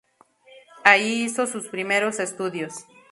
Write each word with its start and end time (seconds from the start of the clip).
Ahí 0.83 1.21
hizo 1.25 1.45
sus 1.45 1.67
primeros 1.67 2.19
estudios. 2.19 2.73